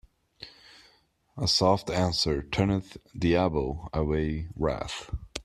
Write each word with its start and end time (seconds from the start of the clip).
A 1.37 1.47
soft 1.47 1.91
answer 1.91 2.41
turneth 2.41 2.97
diabo 3.15 3.87
away 3.93 4.47
wrath. 4.55 5.11